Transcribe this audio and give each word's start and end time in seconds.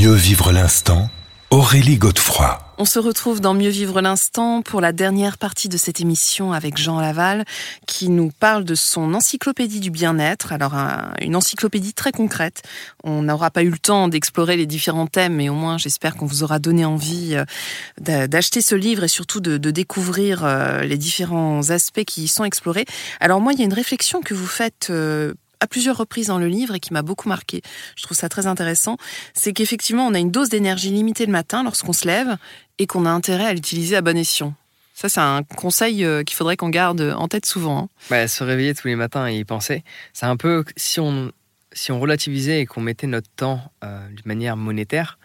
Mieux 0.00 0.14
vivre 0.14 0.50
l'instant, 0.50 1.10
Aurélie 1.50 1.98
Godefroy. 1.98 2.58
On 2.78 2.86
se 2.86 2.98
retrouve 2.98 3.42
dans 3.42 3.52
Mieux 3.52 3.68
vivre 3.68 4.00
l'instant 4.00 4.62
pour 4.62 4.80
la 4.80 4.92
dernière 4.92 5.36
partie 5.36 5.68
de 5.68 5.76
cette 5.76 6.00
émission 6.00 6.54
avec 6.54 6.78
Jean 6.78 7.00
Laval 7.00 7.44
qui 7.86 8.08
nous 8.08 8.30
parle 8.30 8.64
de 8.64 8.74
son 8.74 9.12
encyclopédie 9.12 9.80
du 9.80 9.90
bien-être. 9.90 10.54
Alors 10.54 10.72
une 11.20 11.36
encyclopédie 11.36 11.92
très 11.92 12.12
concrète. 12.12 12.62
On 13.04 13.24
n'aura 13.24 13.50
pas 13.50 13.62
eu 13.62 13.68
le 13.68 13.78
temps 13.78 14.08
d'explorer 14.08 14.56
les 14.56 14.64
différents 14.64 15.06
thèmes, 15.06 15.34
mais 15.34 15.50
au 15.50 15.54
moins 15.54 15.76
j'espère 15.76 16.16
qu'on 16.16 16.24
vous 16.24 16.44
aura 16.44 16.58
donné 16.58 16.86
envie 16.86 17.36
euh, 17.36 18.26
d'acheter 18.26 18.62
ce 18.62 18.74
livre 18.74 19.04
et 19.04 19.08
surtout 19.08 19.40
de, 19.40 19.58
découvrir 19.58 20.46
euh, 20.46 20.80
les 20.80 20.96
différents 20.96 21.68
aspects 21.68 22.04
qui 22.04 22.22
y 22.22 22.28
sont 22.28 22.44
explorés. 22.44 22.86
Alors 23.20 23.42
moi, 23.42 23.52
il 23.52 23.58
y 23.58 23.62
a 23.62 23.66
une 23.66 23.74
réflexion 23.74 24.22
que 24.22 24.32
vous 24.32 24.46
faites 24.46 24.88
euh, 24.88 25.34
à 25.60 25.66
plusieurs 25.66 25.96
reprises 25.96 26.28
dans 26.28 26.38
le 26.38 26.48
livre 26.48 26.74
et 26.74 26.80
qui 26.80 26.92
m'a 26.92 27.02
beaucoup 27.02 27.28
marqué. 27.28 27.62
Je 27.96 28.02
trouve 28.02 28.16
ça 28.16 28.28
très 28.28 28.46
intéressant. 28.46 28.96
C'est 29.34 29.52
qu'effectivement, 29.52 30.06
on 30.06 30.14
a 30.14 30.18
une 30.18 30.30
dose 30.30 30.48
d'énergie 30.48 30.90
limitée 30.90 31.26
le 31.26 31.32
matin 31.32 31.62
lorsqu'on 31.62 31.92
se 31.92 32.06
lève 32.06 32.36
et 32.78 32.86
qu'on 32.86 33.06
a 33.06 33.10
intérêt 33.10 33.46
à 33.46 33.54
l'utiliser 33.54 33.96
à 33.96 34.00
bon 34.00 34.16
escient. 34.16 34.54
Ça, 34.94 35.08
c'est 35.08 35.20
un 35.20 35.42
conseil 35.42 36.04
euh, 36.04 36.24
qu'il 36.24 36.36
faudrait 36.36 36.58
qu'on 36.58 36.68
garde 36.68 37.00
en 37.16 37.26
tête 37.26 37.46
souvent. 37.46 37.78
Hein. 37.78 37.88
Bah, 38.10 38.28
se 38.28 38.44
réveiller 38.44 38.74
tous 38.74 38.88
les 38.88 38.96
matins 38.96 39.26
et 39.28 39.38
y 39.38 39.44
penser, 39.44 39.82
c'est 40.12 40.26
un 40.26 40.36
peu 40.36 40.62
si 40.76 41.00
on, 41.00 41.32
si 41.72 41.90
on 41.90 42.00
relativisait 42.00 42.60
et 42.60 42.66
qu'on 42.66 42.82
mettait 42.82 43.06
notre 43.06 43.30
temps 43.30 43.62
euh, 43.82 44.06
d'une 44.08 44.26
manière 44.26 44.58
monétaire 44.58 45.18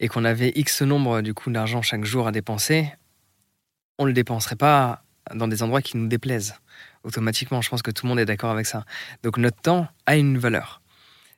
et 0.00 0.08
qu'on 0.08 0.24
avait 0.24 0.52
X 0.56 0.82
nombre 0.82 1.20
du 1.20 1.32
coup 1.32 1.50
d'argent 1.50 1.80
chaque 1.80 2.04
jour 2.04 2.26
à 2.26 2.32
dépenser, 2.32 2.92
on 3.98 4.04
ne 4.04 4.08
le 4.08 4.14
dépenserait 4.14 4.56
pas 4.56 5.03
dans 5.32 5.48
des 5.48 5.62
endroits 5.62 5.82
qui 5.82 5.96
nous 5.96 6.06
déplaisent 6.06 6.54
automatiquement. 7.04 7.60
Je 7.62 7.70
pense 7.70 7.82
que 7.82 7.90
tout 7.90 8.06
le 8.06 8.10
monde 8.10 8.18
est 8.18 8.24
d'accord 8.24 8.50
avec 8.50 8.66
ça. 8.66 8.84
Donc 9.22 9.38
notre 9.38 9.60
temps 9.60 9.88
a 10.06 10.16
une 10.16 10.38
valeur. 10.38 10.80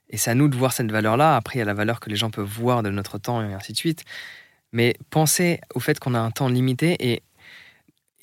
Et 0.08 0.16
c'est 0.16 0.30
à 0.30 0.34
nous 0.34 0.48
de 0.48 0.56
voir 0.56 0.72
cette 0.72 0.90
valeur-là. 0.90 1.36
Après, 1.36 1.56
il 1.56 1.58
y 1.58 1.62
a 1.62 1.64
la 1.64 1.74
valeur 1.74 2.00
que 2.00 2.08
les 2.08 2.16
gens 2.16 2.30
peuvent 2.30 2.46
voir 2.46 2.82
de 2.82 2.90
notre 2.90 3.18
temps 3.18 3.42
et 3.42 3.52
ainsi 3.52 3.72
de 3.72 3.76
suite. 3.76 4.04
Mais 4.72 4.96
pensez 5.10 5.60
au 5.74 5.80
fait 5.80 5.98
qu'on 5.98 6.14
a 6.14 6.20
un 6.20 6.30
temps 6.30 6.48
limité 6.48 6.96
et, 7.00 7.22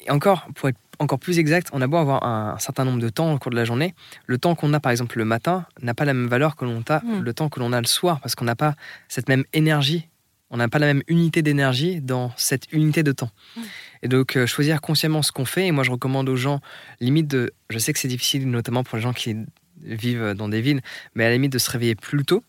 encore, 0.09 0.47
pour 0.55 0.69
être 0.69 0.77
encore 0.99 1.19
plus 1.19 1.39
exact, 1.39 1.69
on 1.73 1.81
a 1.81 1.87
beau 1.87 1.97
avoir 1.97 2.23
un, 2.23 2.57
certain 2.59 2.85
nombre 2.85 2.99
de 2.99 3.09
temps 3.09 3.33
au 3.33 3.39
cours 3.39 3.51
de 3.51 3.55
la 3.55 3.65
journée, 3.65 3.95
le 4.25 4.37
temps 4.37 4.55
qu'on 4.55 4.73
a 4.73 4.79
par 4.79 4.91
exemple 4.91 5.17
le 5.17 5.25
matin 5.25 5.65
n'a 5.81 5.93
pas 5.93 6.05
la 6.05 6.13
même 6.13 6.27
valeur 6.27 6.55
que 6.55 6.65
l'on 6.65 6.83
a 6.87 6.99
hmm. 6.99 7.21
le 7.21 7.33
temps 7.33 7.49
que 7.49 7.59
l'on 7.59 7.73
a 7.73 7.81
le 7.81 7.87
soir 7.87 8.19
parce 8.21 8.35
qu'on 8.35 8.45
n'a 8.45 8.55
pas 8.55 8.75
cette 9.07 9.29
même 9.29 9.43
énergie, 9.53 10.07
on 10.53 10.57
n'a 10.57 10.69
pas 10.69 10.77
la 10.77 10.85
même 10.85 11.01
unité 11.07 11.41
d'énergie 11.41 11.99
dans 11.99 12.31
cette 12.37 12.71
unité 12.71 13.01
de 13.01 13.11
temps. 13.11 13.31
Hmm. 13.57 13.61
Et 14.03 14.07
donc, 14.07 14.37
euh, 14.37 14.45
choisir 14.45 14.81
consciemment 14.81 15.23
ce 15.23 15.31
qu'on 15.31 15.45
fait. 15.45 15.65
Et 15.65 15.71
moi, 15.71 15.83
je 15.83 15.89
recommande 15.89 16.29
aux 16.29 16.35
gens, 16.35 16.61
limite 17.01 17.27
de. 17.27 17.51
Je 17.71 17.79
sais 17.79 17.91
que 17.91 17.97
c'est 17.97 18.07
difficile, 18.07 18.47
notamment 18.47 18.83
pour 18.83 18.95
les 18.95 19.01
gens 19.01 19.13
qui 19.13 19.35
vivent 19.81 20.35
dans 20.37 20.47
des 20.47 20.61
villes, 20.61 20.81
mais 21.15 21.25
à 21.25 21.29
la 21.29 21.33
limite 21.33 21.51
de 21.51 21.57
se 21.57 21.71
réveiller 21.71 21.95
plus 21.95 22.23
tôt 22.23 22.43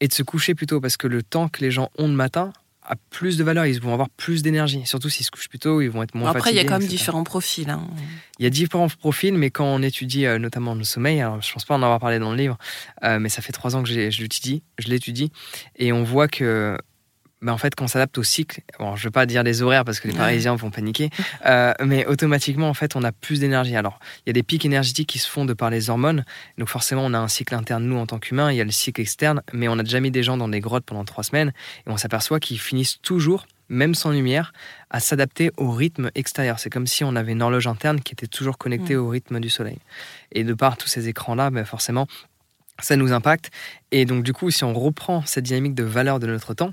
et 0.00 0.06
de 0.06 0.12
se 0.12 0.22
coucher 0.22 0.54
plus 0.54 0.66
tôt. 0.66 0.80
Parce 0.80 0.96
que 0.96 1.08
le 1.08 1.24
temps 1.24 1.48
que 1.48 1.62
les 1.62 1.72
gens 1.72 1.90
ont 1.98 2.06
le 2.06 2.14
matin 2.14 2.52
a 2.84 2.94
plus 3.10 3.36
de 3.36 3.42
valeur, 3.42 3.66
ils 3.66 3.80
vont 3.80 3.92
avoir 3.92 4.08
plus 4.08 4.42
d'énergie. 4.42 4.82
Surtout 4.86 5.08
s'ils 5.08 5.26
se 5.26 5.32
couchent 5.32 5.48
plus 5.48 5.58
tôt, 5.58 5.80
ils 5.80 5.90
vont 5.90 6.04
être 6.04 6.14
moins 6.14 6.30
Après, 6.30 6.40
fatigués. 6.40 6.60
Après, 6.60 6.64
il 6.64 6.64
y 6.64 6.66
a 6.66 6.76
quand 6.76 6.80
même 6.80 6.88
différents 6.88 7.24
profils. 7.24 7.70
Hein. 7.70 7.88
Il 8.38 8.44
y 8.44 8.46
a 8.46 8.50
différents 8.50 8.88
profils, 8.88 9.34
mais 9.34 9.50
quand 9.50 9.66
on 9.66 9.82
étudie 9.82 10.26
euh, 10.26 10.38
notamment 10.38 10.76
le 10.76 10.84
sommeil, 10.84 11.20
alors 11.20 11.42
je 11.42 11.52
pense 11.52 11.64
pas 11.64 11.74
en 11.74 11.82
avoir 11.82 11.98
parlé 11.98 12.20
dans 12.20 12.30
le 12.30 12.36
livre, 12.36 12.58
euh, 13.02 13.18
mais 13.18 13.28
ça 13.28 13.42
fait 13.42 13.52
trois 13.52 13.74
ans 13.74 13.82
que 13.82 13.88
je 13.88 13.94
l'étudie, 13.94 14.62
je 14.78 14.88
l'étudie, 14.88 15.32
et 15.76 15.92
on 15.92 16.04
voit 16.04 16.28
que 16.28 16.76
mais 17.42 17.50
en 17.50 17.58
fait, 17.58 17.74
quand 17.74 17.84
on 17.84 17.88
s'adapte 17.88 18.16
au 18.16 18.22
cycle, 18.22 18.62
bon, 18.78 18.96
je 18.96 19.02
ne 19.02 19.08
vais 19.08 19.10
pas 19.10 19.26
dire 19.26 19.42
les 19.42 19.62
horaires 19.62 19.84
parce 19.84 20.00
que 20.00 20.08
les 20.08 20.14
Parisiens 20.14 20.54
vont 20.54 20.70
paniquer, 20.70 21.10
euh, 21.46 21.74
mais 21.84 22.06
automatiquement, 22.06 22.68
en 22.68 22.74
fait, 22.74 22.96
on 22.96 23.02
a 23.02 23.12
plus 23.12 23.40
d'énergie. 23.40 23.76
Alors, 23.76 23.98
il 24.18 24.28
y 24.28 24.30
a 24.30 24.32
des 24.32 24.44
pics 24.44 24.64
énergétiques 24.64 25.08
qui 25.08 25.18
se 25.18 25.28
font 25.28 25.44
de 25.44 25.52
par 25.52 25.68
les 25.68 25.90
hormones, 25.90 26.24
donc 26.56 26.68
forcément, 26.68 27.04
on 27.04 27.12
a 27.12 27.18
un 27.18 27.28
cycle 27.28 27.54
interne, 27.54 27.84
nous, 27.84 27.98
en 27.98 28.06
tant 28.06 28.18
qu'humains, 28.18 28.52
il 28.52 28.56
y 28.56 28.60
a 28.60 28.64
le 28.64 28.70
cycle 28.70 29.00
externe, 29.00 29.42
mais 29.52 29.68
on 29.68 29.78
a 29.78 29.82
déjà 29.82 30.00
mis 30.00 30.10
des 30.10 30.22
gens 30.22 30.36
dans 30.36 30.48
des 30.48 30.60
grottes 30.60 30.84
pendant 30.84 31.04
trois 31.04 31.24
semaines, 31.24 31.52
et 31.86 31.90
on 31.90 31.96
s'aperçoit 31.96 32.38
qu'ils 32.38 32.60
finissent 32.60 33.00
toujours, 33.02 33.46
même 33.68 33.94
sans 33.94 34.12
lumière, 34.12 34.52
à 34.90 35.00
s'adapter 35.00 35.50
au 35.56 35.70
rythme 35.70 36.10
extérieur. 36.14 36.60
C'est 36.60 36.70
comme 36.70 36.86
si 36.86 37.02
on 37.02 37.16
avait 37.16 37.32
une 37.32 37.42
horloge 37.42 37.66
interne 37.66 38.00
qui 38.00 38.12
était 38.12 38.26
toujours 38.26 38.58
connectée 38.58 38.96
au 38.96 39.08
rythme 39.08 39.40
du 39.40 39.50
soleil. 39.50 39.78
Et 40.30 40.44
de 40.44 40.54
par 40.54 40.76
tous 40.76 40.88
ces 40.88 41.08
écrans-là, 41.08 41.50
ben 41.50 41.64
forcément, 41.64 42.06
ça 42.78 42.96
nous 42.96 43.12
impacte. 43.12 43.50
Et 43.90 44.04
donc, 44.04 44.24
du 44.24 44.32
coup, 44.32 44.50
si 44.50 44.64
on 44.64 44.74
reprend 44.74 45.24
cette 45.24 45.44
dynamique 45.44 45.74
de 45.74 45.84
valeur 45.84 46.18
de 46.18 46.26
notre 46.26 46.54
temps, 46.54 46.72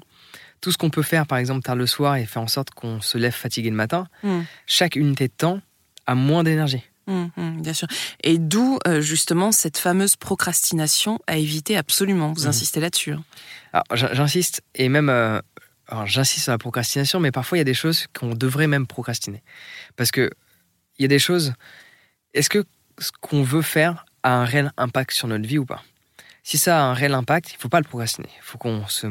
tout 0.62 0.72
ce 0.72 0.78
qu'on 0.78 0.90
peut 0.90 1.04
faire, 1.04 1.26
par 1.26 1.38
exemple, 1.38 1.62
tard 1.62 1.76
le 1.76 1.88
soir 1.88 2.16
et 2.16 2.26
faire 2.26 2.42
en 2.42 2.48
sorte 2.48 2.72
qu'on 2.72 3.02
se 3.02 3.18
lève 3.18 3.34
fatigué 3.34 3.70
le 3.70 3.76
matin, 3.76 4.08
hmm. 4.24 4.42
chaque 4.66 4.96
unité 4.96 5.28
de 5.28 5.34
temps 5.34 5.62
a 6.06 6.16
moins 6.16 6.44
d'énergie. 6.44 6.84
Hmm, 7.08 7.28
hmm, 7.38 7.62
bien 7.62 7.74
sûr. 7.74 7.88
Et 8.24 8.38
d'où 8.38 8.78
euh, 8.88 9.02
justement 9.02 9.52
cette 9.52 9.80
fameuse 9.80 10.16
procrastination 10.16 11.20
à 11.26 11.38
éviter 11.38 11.76
absolument. 11.76 12.34
Vous 12.34 12.48
insistez 12.48 12.80
là-dessus. 12.80 13.14
Hein. 13.74 13.84
J'insiste, 13.94 14.62
et 14.76 14.90
même 14.90 15.10
euh, 15.10 15.42
j'insiste 16.06 16.44
sur 16.44 16.52
la 16.52 16.60
procrastination, 16.60 17.20
mais 17.20 17.32
parfois 17.32 17.58
il 17.58 17.62
y 17.62 17.62
a 17.62 17.66
des 17.66 17.74
choses 17.74 18.06
qu'on 18.18 18.36
devrait 18.36 18.68
même 18.68 18.86
procrastiner. 18.86 19.42
Parce 19.96 20.12
que 20.12 20.30
il 21.00 21.04
y 21.04 21.06
a 21.06 21.08
des 21.08 21.20
choses. 21.20 21.54
Est-ce 22.36 22.50
que 22.50 22.64
ce 23.00 23.10
qu'on 23.22 23.42
veut 23.42 23.64
faire 23.64 24.06
a 24.22 24.34
un 24.34 24.46
réel 24.46 24.72
impact 24.78 25.12
sur 25.12 25.28
notre 25.28 25.48
vie 25.48 25.58
ou 25.58 25.66
pas? 25.66 25.82
Si 26.44 26.58
ça 26.60 26.80
a 26.80 26.84
un 26.84 26.94
réel 26.94 27.14
impact, 27.14 27.52
il 27.52 27.56
ne 27.56 27.60
faut 27.60 27.70
pas 27.70 27.80
le 27.80 27.86
procrastiner. 27.88 28.30
Il 28.38 28.44
faut 28.44 28.58
qu'on 28.58 28.86
se 28.88 29.08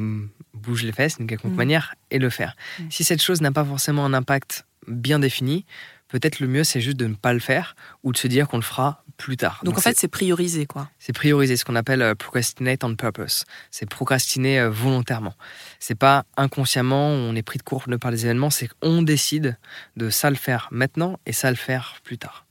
bouge 0.55 0.85
les 0.85 0.93
fesses 0.93 1.19
d'une 1.19 1.27
quelconque 1.27 1.53
mm. 1.53 1.57
manière 1.57 1.95
et 2.11 2.19
le 2.19 2.31
faire. 2.31 2.57
Mm. 2.79 2.85
Si 2.91 3.05
cette 3.05 3.23
chose 3.23 3.41
n'a 3.41 3.53
pas 3.53 3.65
forcément 3.65 4.05
un 4.05 4.15
impact 4.15 4.67
bien 4.87 5.19
défini, 5.19 5.65
peut-être 6.09 6.41
le 6.41 6.49
mieux 6.49 6.65
c'est 6.65 6.81
juste 6.81 6.97
de 6.97 7.07
ne 7.07 7.15
pas 7.15 7.33
le 7.33 7.41
faire 7.41 7.77
ou 8.03 8.13
de 8.13 8.19
se 8.19 8.27
dire 8.27 8.49
qu'on 8.49 8.57
le 8.57 8.63
fera 8.63 9.05
plus 9.17 9.37
tard. 9.37 9.61
Donc, 9.65 9.77
en 9.77 9.81
fait 9.81 9.99
c'est 9.99 10.09
prioriser 10.09 10.67
quoi. 10.67 10.91
C'est 10.99 11.13
prioriser 11.13 11.57
ce 11.57 11.65
qu'on 11.65 11.77
appelle 11.77 12.03
euh, 12.03 12.15
procrastinate 12.15 12.85
on 12.85 12.95
purpose. 12.95 13.45
C'est 13.71 13.89
procrastiner 13.89 14.61
euh, 14.61 14.71
volontairement. 14.71 15.35
C'est 15.81 15.97
pas 15.97 16.25
inconsciemment 16.37 17.09
on 17.09 17.35
est 17.35 17.43
pris 17.43 17.59
de 17.59 17.65
court 17.65 17.85
par 18.01 18.11
les 18.11 18.25
événements, 18.25 18.51
c'est 18.51 18.69
qu'on 18.81 19.03
décide 19.03 19.59
de 19.97 20.11
ça 20.11 20.31
le 20.31 20.37
faire 20.37 20.69
maintenant 20.71 21.19
et 21.27 21.33
ça 21.33 21.51
le 21.51 21.57
faire 21.57 21.97
plus 22.05 22.19
tard. 22.19 22.48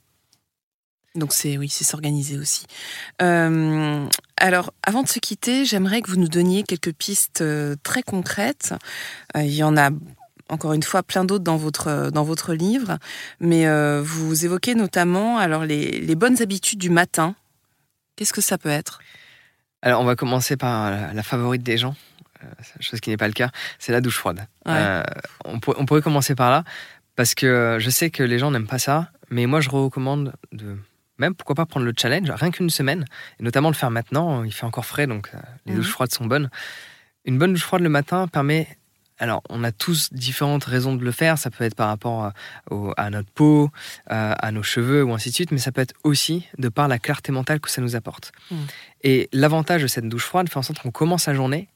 Donc 1.14 1.32
c'est 1.32 1.58
oui, 1.58 1.68
c'est 1.68 1.84
s'organiser 1.84 2.38
aussi. 2.38 2.66
Euh, 3.22 4.06
alors, 4.36 4.72
avant 4.82 5.02
de 5.02 5.08
se 5.08 5.18
quitter, 5.18 5.64
j'aimerais 5.64 6.02
que 6.02 6.10
vous 6.10 6.18
nous 6.18 6.28
donniez 6.28 6.62
quelques 6.62 6.92
pistes 6.92 7.40
euh, 7.40 7.76
très 7.82 8.02
concrètes. 8.02 8.74
Euh, 9.36 9.42
il 9.42 9.54
y 9.54 9.62
en 9.62 9.76
a 9.76 9.90
encore 10.48 10.72
une 10.72 10.82
fois 10.82 11.02
plein 11.02 11.24
d'autres 11.24 11.44
dans 11.44 11.56
votre 11.56 12.10
dans 12.10 12.24
votre 12.24 12.54
livre, 12.54 12.98
mais 13.38 13.66
vous 14.00 14.46
évoquez 14.46 14.74
notamment 14.74 15.36
alors 15.36 15.66
les, 15.66 16.00
les 16.00 16.14
bonnes 16.14 16.40
habitudes 16.40 16.78
du 16.78 16.88
matin. 16.88 17.34
Qu'est-ce 18.16 18.32
que 18.32 18.40
ça 18.40 18.56
peut 18.56 18.70
être? 18.70 19.00
Alors, 19.82 20.00
on 20.00 20.04
va 20.04 20.16
commencer 20.16 20.56
par 20.56 20.90
la, 20.90 21.22
favorite 21.22 21.62
des 21.62 21.76
gens, 21.76 21.94
chose 22.80 23.00
qui 23.00 23.10
n'est 23.10 23.18
pas 23.18 23.26
le 23.26 23.34
cas, 23.34 23.50
c'est 23.78 23.92
la 23.92 24.00
douche 24.00 24.16
froide. 24.16 24.46
on, 24.64 25.60
on 25.66 25.84
pourrait 25.84 26.00
commencer 26.00 26.34
par 26.34 26.50
là 26.50 26.64
parce 27.14 27.34
que 27.34 27.76
je 27.78 27.90
sais 27.90 28.08
que 28.08 28.22
les 28.22 28.38
gens 28.38 28.50
n'aiment 28.50 28.66
pas 28.66 28.78
ça, 28.78 29.10
mais 29.28 29.44
moi 29.44 29.60
je 29.60 29.68
recommande 29.68 30.32
de 30.52 30.78
même 31.18 31.34
pourquoi 31.34 31.54
pas 31.54 31.66
prendre 31.66 31.86
le 31.86 31.92
challenge, 31.96 32.30
rien 32.30 32.50
qu'une 32.50 32.70
semaine, 32.70 33.04
et 33.38 33.42
notamment 33.42 33.68
le 33.68 33.74
faire 33.74 33.90
maintenant, 33.90 34.44
il 34.44 34.52
fait 34.52 34.64
encore 34.64 34.86
frais, 34.86 35.06
donc 35.06 35.30
euh, 35.34 35.38
les 35.66 35.74
douches 35.74 35.86
mhm. 35.86 35.92
froides 35.92 36.12
sont 36.12 36.26
bonnes. 36.26 36.50
Une 37.24 37.38
bonne 37.38 37.52
douche 37.52 37.64
froide 37.64 37.82
le 37.82 37.88
matin 37.88 38.26
permet 38.28 38.68
alors, 39.20 39.42
on 39.48 39.64
a 39.64 39.72
tous 39.72 40.12
différentes 40.12 40.64
raisons 40.64 40.94
de 40.94 41.04
le 41.04 41.10
faire. 41.10 41.38
Ça 41.38 41.50
peut 41.50 41.64
être 41.64 41.74
par 41.74 41.88
rapport 41.88 42.30
euh, 42.70 42.92
à, 42.96 43.10
notre 43.10 43.30
peau, 43.30 43.70
euh, 44.12 44.34
à 44.38 44.52
nos 44.52 44.62
cheveux 44.62 45.02
ou 45.02 45.12
ainsi 45.12 45.30
de 45.30 45.34
suite, 45.34 45.50
mais 45.50 45.58
ça 45.58 45.72
peut 45.72 45.80
être 45.80 45.94
aussi 46.04 46.46
de 46.58 46.68
par 46.68 46.86
la 46.86 46.98
clarté 46.98 47.32
mentale 47.32 47.60
que 47.60 47.68
ça 47.68 47.82
nous 47.82 47.96
apporte. 47.96 48.32
Mhm. 48.50 48.58
Et 49.02 49.28
l'avantage 49.32 49.82
de 49.82 49.88
cette 49.88 50.08
douche 50.08 50.24
froide 50.24 50.48
fait 50.48 50.58
en 50.58 50.62
sorte 50.62 50.80
qu'on 50.80 50.92
commence 50.92 51.26
la 51.26 51.34
journée 51.34 51.68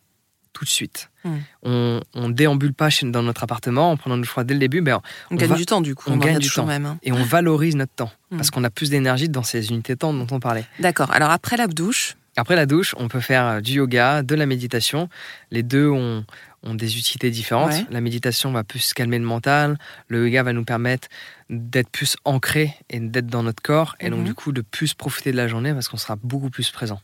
tout 0.53 0.65
de 0.65 0.71
suite. 0.71 1.11
Hmm. 1.25 1.39
On, 1.63 2.01
on 2.15 2.29
déambule 2.29 2.75
pas 2.75 2.89
dans 3.03 3.23
notre 3.23 3.43
appartement 3.45 3.91
en 3.91 3.97
prenant 3.97 4.17
une 4.17 4.25
froide 4.25 4.47
dès 4.47 4.55
le 4.55 4.61
début. 4.61 4.81
Ben, 4.81 5.01
on, 5.31 5.37
gagne 5.37 5.55
du 5.55 5.67
temps 5.67 5.81
du 5.81 5.95
coup. 5.95 6.11
On, 6.11 6.17
gagne 6.17 6.39
du 6.39 6.51
temps. 6.51 6.67
Même, 6.67 6.87
hein. 6.87 6.99
Et 7.03 7.13
on 7.13 7.23
valorise 7.23 7.77
notre 7.77 7.93
temps 7.95 8.13
hmm. 8.31 8.37
parce 8.37 8.51
qu'on 8.51 8.65
a 8.65 8.71
plus 8.71 8.91
d'énergie 8.91 9.29
dans 9.29 9.43
ces 9.43 9.71
unités 9.71 9.95
de 9.95 9.99
temps 9.99 10.13
dont 10.13 10.27
on 10.31 10.41
parlait. 10.41 10.65
D'accord. 10.79 11.11
Alors 11.13 11.31
après 11.31 11.57
la 11.57 11.67
douche? 11.67 12.17
Après 12.37 12.57
la 12.57 12.65
douche, 12.65 12.95
on 12.99 13.09
peut 13.09 13.21
faire 13.21 13.61
du 13.61 13.73
yoga, 13.73 14.23
de 14.23 14.35
la 14.35 14.47
méditation. 14.47 15.11
Les 15.51 15.63
deux 15.63 15.91
ont, 15.91 16.25
ont 16.63 16.75
des 16.75 16.97
utilités 16.97 17.31
différentes. 17.31 17.75
La 17.91 18.01
méditation 18.01 18.53
va 18.53 18.65
plus 18.65 18.95
calmer 18.95 19.19
le 19.19 19.25
mental. 19.27 19.79
Le 20.09 20.27
yoga 20.27 20.43
va 20.43 20.55
nous 20.55 20.65
permettre 20.65 21.09
d'être 21.51 21.91
plus 21.91 22.17
ancré 22.25 22.75
et 22.89 23.01
d'être 23.01 23.27
dans 23.27 23.43
notre 23.43 23.63
corps. 23.63 23.97
Et 24.01 24.09
donc, 24.09 24.21
mhm. 24.21 24.25
du 24.25 24.35
coup, 24.35 24.53
de 24.53 24.63
plus 24.63 24.95
profiter 24.95 25.31
de 25.31 25.37
la 25.37 25.47
journée 25.47 25.75
parce 25.75 25.89
qu'on 25.89 25.99
sera 25.99 26.17
beaucoup 26.17 26.49
plus 26.49 26.71
présent. 26.71 27.03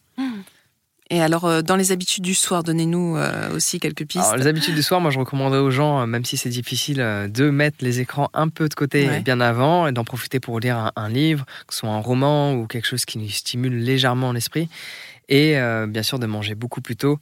Et 1.10 1.22
alors, 1.22 1.46
euh, 1.46 1.62
dans 1.62 1.76
les 1.76 1.90
habitudes 1.90 2.24
du 2.24 2.34
soir, 2.34 2.62
donnez-nous 2.62 3.16
euh, 3.16 3.54
aussi 3.54 3.80
quelques 3.80 4.06
pistes. 4.06 4.26
Alors, 4.26 4.36
les 4.36 4.46
habitudes 4.46 4.74
du 4.74 4.82
soir, 4.82 5.00
moi, 5.00 5.10
je 5.10 5.18
recommanderais 5.18 5.60
aux 5.60 5.70
gens, 5.70 6.00
euh, 6.00 6.06
même 6.06 6.24
si 6.24 6.36
c'est 6.36 6.50
difficile, 6.50 6.98
de 6.98 7.50
mettre 7.50 7.78
les 7.80 8.00
écrans 8.00 8.28
un 8.34 8.48
peu 8.48 8.68
de 8.68 8.74
côté 8.74 9.20
bien 9.20 9.40
avant 9.40 9.86
et 9.86 9.92
d'en 9.92 10.04
profiter 10.04 10.38
pour 10.38 10.60
lire 10.60 10.92
un, 10.94 11.08
livre, 11.08 11.46
que 11.66 11.72
ce 11.72 11.80
soit 11.80 11.90
un 11.90 12.00
roman 12.00 12.52
ou 12.52 12.66
quelque 12.66 12.86
chose 12.86 13.06
qui 13.06 13.18
nous 13.18 13.28
stimule 13.30 13.78
légèrement 13.78 14.32
l'esprit. 14.32 14.68
Et 15.30 15.56
bien 15.88 16.02
sûr, 16.02 16.18
de 16.18 16.26
manger 16.26 16.54
beaucoup 16.54 16.80
plus 16.80 16.96
tôt. 16.96 17.18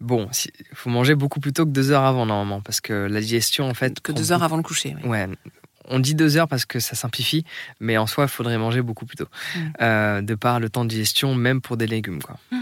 Bon, 0.00 0.28
il 0.44 0.74
faut 0.74 0.90
manger 0.90 1.14
beaucoup 1.14 1.40
plus 1.40 1.52
tôt 1.52 1.64
que 1.64 1.70
deux 1.70 1.90
heures 1.90 2.04
avant, 2.04 2.26
normalement, 2.26 2.60
parce 2.60 2.80
que 2.80 2.92
la 2.92 3.20
digestion, 3.20 3.68
en 3.68 3.74
fait. 3.74 4.00
Que 4.00 4.12
deux 4.12 4.32
heures 4.32 4.42
avant 4.42 4.56
le 4.56 4.62
coucher, 4.62 4.96
oui. 5.02 5.08
Ouais, 5.08 5.28
on 5.88 5.98
dit 5.98 6.14
deux 6.14 6.36
heures 6.36 6.48
parce 6.48 6.66
que 6.66 6.80
ça 6.80 6.94
simplifie, 6.94 7.44
mais 7.80 7.96
en 7.96 8.06
soi, 8.06 8.24
il 8.24 8.30
faudrait 8.30 8.58
manger 8.58 8.82
beaucoup 8.82 9.06
plus 9.06 9.16
tôt. 9.16 9.28
Mm. 9.80 10.24
de 10.24 10.34
par 10.34 10.60
le 10.60 10.68
temps 10.68 10.84
de 10.84 10.90
digestion, 10.90 11.34
même 11.34 11.60
pour 11.60 11.76
des 11.76 11.86
légumes. 11.86 12.22
Quoi. 12.22 12.36
Mm. 12.50 12.57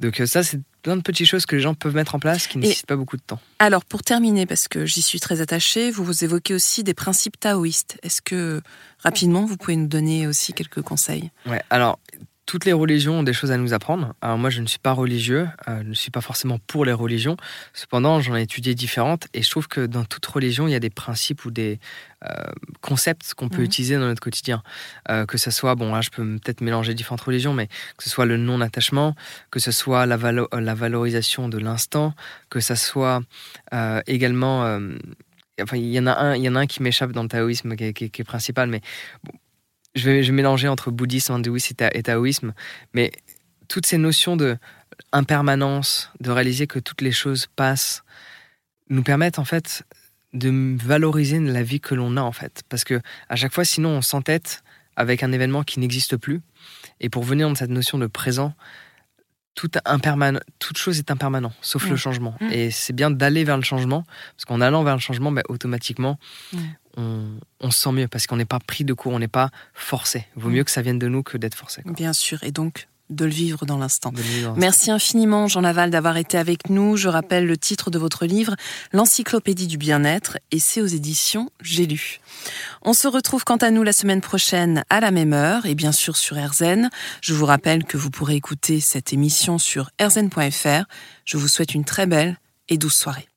Donc 0.00 0.20
euh, 0.20 0.26
ça, 0.26 0.42
c'est 0.42 0.60
plein 0.82 0.96
de 0.96 1.02
petites 1.02 1.26
choses 1.26 1.46
que 1.46 1.56
les 1.56 1.62
gens 1.62 1.74
peuvent 1.74 1.94
mettre 1.94 2.14
en 2.14 2.18
place 2.18 2.46
qui 2.46 2.58
ne 2.58 2.62
nécessitent 2.62 2.86
pas 2.86 2.96
beaucoup 2.96 3.16
de 3.16 3.22
temps. 3.22 3.40
Alors, 3.58 3.84
pour 3.84 4.02
terminer, 4.02 4.44
parce 4.44 4.68
que 4.68 4.84
j'y 4.86 5.02
suis 5.02 5.20
très 5.20 5.40
attachée, 5.40 5.90
vous 5.90 6.04
vous 6.04 6.24
évoquez 6.24 6.54
aussi 6.54 6.84
des 6.84 6.94
principes 6.94 7.40
taoïstes. 7.40 7.98
Est-ce 8.02 8.20
que, 8.20 8.60
rapidement, 8.98 9.44
vous 9.44 9.56
pouvez 9.56 9.76
nous 9.76 9.86
donner 9.86 10.26
aussi 10.26 10.52
quelques 10.52 10.82
conseils? 10.82 11.30
Ouais, 11.46 11.62
alors, 11.70 11.98
toutes 12.46 12.64
les 12.64 12.72
religions 12.72 13.20
ont 13.20 13.22
des 13.22 13.32
choses 13.32 13.50
à 13.50 13.56
nous 13.56 13.72
apprendre. 13.72 14.14
Alors 14.20 14.38
moi, 14.38 14.50
je 14.50 14.60
ne 14.60 14.66
suis 14.66 14.78
pas 14.78 14.92
religieux, 14.92 15.48
euh, 15.68 15.80
je 15.82 15.88
ne 15.88 15.94
suis 15.94 16.10
pas 16.10 16.20
forcément 16.20 16.58
pour 16.66 16.84
les 16.84 16.92
religions. 16.92 17.36
Cependant, 17.72 18.20
j'en 18.20 18.36
ai 18.36 18.42
étudié 18.42 18.74
différentes 18.74 19.28
et 19.32 19.42
je 19.42 19.50
trouve 19.50 19.66
que 19.66 19.86
dans 19.86 20.04
toute 20.04 20.24
religion, 20.26 20.68
il 20.68 20.72
y 20.72 20.74
a 20.74 20.80
des 20.80 20.90
principes 20.90 21.44
ou 21.44 21.50
des 21.50 21.78
euh, 22.24 22.28
concepts 22.80 23.34
qu'on 23.34 23.48
peut 23.48 23.58
mhm. 23.58 23.64
utiliser 23.64 23.94
dans 23.94 24.06
notre 24.06 24.20
quotidien. 24.20 24.62
Euh, 25.10 25.26
que 25.26 25.38
ce 25.38 25.50
soit, 25.50 25.74
bon 25.74 25.94
là, 25.94 26.00
je 26.02 26.10
peux 26.10 26.22
peut-être 26.38 26.60
mélanger 26.60 26.94
différentes 26.94 27.22
religions, 27.22 27.54
mais 27.54 27.68
que 27.96 28.04
ce 28.04 28.10
soit 28.10 28.26
le 28.26 28.36
non-attachement, 28.36 29.14
que 29.50 29.58
ce 29.58 29.72
soit 29.72 30.06
la, 30.06 30.16
la 30.16 30.74
valorisation 30.74 31.48
de 31.48 31.58
l'instant, 31.58 32.14
que 32.50 32.60
ce 32.60 32.74
soit 32.74 33.22
également 34.06 34.78
enfin 35.60 35.76
il 35.76 35.90
y 35.90 35.98
en 36.00 36.06
a 36.06 36.12
un 36.12 36.34
il 36.36 36.42
y 36.42 36.48
en 36.48 36.56
a 36.56 36.60
un 36.60 36.66
qui 36.66 36.82
m'échappe 36.82 37.12
dans 37.12 37.22
le 37.22 37.28
taoïsme 37.28 37.76
qui 37.76 37.84
est, 37.84 37.92
qui 37.92 38.04
est 38.04 38.24
principal 38.24 38.68
mais 38.68 38.80
bon, 39.22 39.32
je 39.94 40.10
vais, 40.10 40.22
je 40.22 40.32
mélanger 40.32 40.68
entre 40.68 40.90
bouddhisme, 40.90 41.32
hindouisme 41.32 41.74
et, 41.92 42.02
taoïsme, 42.02 42.52
mais 42.92 43.12
toutes 43.68 43.86
ces 43.86 43.98
notions 43.98 44.36
de 44.36 44.56
impermanence, 45.12 46.10
de 46.20 46.30
réaliser 46.30 46.66
que 46.66 46.78
toutes 46.78 47.00
les 47.00 47.12
choses 47.12 47.46
passent, 47.56 48.04
nous 48.88 49.02
permettent 49.02 49.38
en 49.38 49.44
fait 49.44 49.84
de 50.32 50.76
valoriser 50.82 51.38
la 51.38 51.62
vie 51.62 51.80
que 51.80 51.94
l'on 51.94 52.16
a 52.16 52.20
en 52.20 52.32
fait, 52.32 52.62
parce 52.68 52.84
que 52.84 53.00
à 53.28 53.36
chaque 53.36 53.54
fois, 53.54 53.64
sinon, 53.64 53.90
on 53.90 54.02
s'entête 54.02 54.62
avec 54.96 55.22
un 55.22 55.32
événement 55.32 55.62
qui 55.62 55.80
n'existe 55.80 56.16
plus, 56.16 56.40
et 57.00 57.08
pour 57.08 57.22
venir 57.22 57.48
dans 57.48 57.54
cette 57.54 57.70
notion 57.70 57.98
de 57.98 58.06
présent, 58.06 58.54
tout 59.54 59.70
toute 60.58 60.78
chose 60.78 60.98
est 60.98 61.10
impermanent, 61.10 61.52
sauf 61.60 61.86
le 61.88 61.94
mm. 61.94 61.98
changement. 61.98 62.34
Mm. 62.40 62.50
Et 62.50 62.70
c'est 62.70 62.92
bien 62.92 63.10
d'aller 63.10 63.44
vers 63.44 63.56
le 63.56 63.62
changement, 63.62 64.04
parce 64.36 64.44
qu'en 64.46 64.60
allant 64.60 64.82
vers 64.82 64.94
le 64.94 65.00
changement, 65.00 65.30
bah, 65.30 65.42
automatiquement, 65.48 66.18
mm. 66.52 66.58
On, 66.96 67.70
se 67.70 67.78
sent 67.78 67.92
mieux, 67.92 68.08
parce 68.08 68.26
qu'on 68.26 68.36
n'est 68.36 68.44
pas 68.44 68.60
pris 68.60 68.84
de 68.84 68.92
court, 68.92 69.12
on 69.12 69.18
n'est 69.18 69.28
pas 69.28 69.50
forcé. 69.72 70.26
Vaut 70.36 70.50
mieux 70.50 70.64
que 70.64 70.70
ça 70.70 70.82
vienne 70.82 70.98
de 70.98 71.08
nous 71.08 71.22
que 71.22 71.36
d'être 71.36 71.54
forcé. 71.54 71.82
Bien 71.84 72.12
sûr, 72.12 72.42
et 72.44 72.52
donc 72.52 72.88
de 73.10 73.24
le 73.24 73.30
vivre 73.30 73.66
dans 73.66 73.76
l'instant. 73.76 74.12
Merci 74.56 74.90
infiniment, 74.90 75.46
Jean 75.46 75.60
Laval, 75.60 75.90
d'avoir 75.90 76.16
été 76.16 76.38
avec 76.38 76.70
nous. 76.70 76.96
Je 76.96 77.08
rappelle 77.08 77.46
le 77.46 77.56
titre 77.56 77.90
de 77.90 77.98
votre 77.98 78.24
livre, 78.24 78.56
L'Encyclopédie 78.92 79.66
du 79.66 79.76
bien-être, 79.76 80.38
et 80.50 80.58
c'est 80.58 80.80
aux 80.80 80.86
éditions 80.86 81.50
J'ai 81.60 81.86
lu. 81.86 82.20
On 82.82 82.94
se 82.94 83.06
retrouve 83.06 83.44
quant 83.44 83.56
à 83.56 83.70
nous 83.70 83.82
la 83.82 83.92
semaine 83.92 84.22
prochaine 84.22 84.84
à 84.88 85.00
la 85.00 85.10
même 85.10 85.34
heure, 85.34 85.66
et 85.66 85.74
bien 85.74 85.92
sûr 85.92 86.16
sur 86.16 86.36
RZN. 86.36 86.88
Je 87.20 87.34
vous 87.34 87.46
rappelle 87.46 87.84
que 87.84 87.98
vous 87.98 88.10
pourrez 88.10 88.36
écouter 88.36 88.80
cette 88.80 89.12
émission 89.12 89.58
sur 89.58 89.90
rzn.fr. 90.00 90.84
Je 91.24 91.36
vous 91.36 91.48
souhaite 91.48 91.74
une 91.74 91.84
très 91.84 92.06
belle 92.06 92.38
et 92.68 92.78
douce 92.78 92.96
soirée. 92.96 93.28